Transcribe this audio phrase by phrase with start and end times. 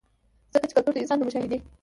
[0.53, 1.57] ځکه چې کلتور د انسان د مشاهدې